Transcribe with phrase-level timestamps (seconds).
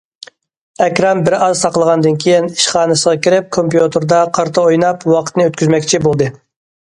[0.83, 6.31] ئەكرەم بىر ئاز ساقلىغاندىن كېيىن، ئىشخانىسىغا كىرىپ كومپيۇتېردا قارتا ئويناپ ۋاقىتنى ئۆتكۈزمەكچى بولدى.